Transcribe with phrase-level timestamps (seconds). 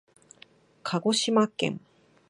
[0.81, 1.79] かごしまけん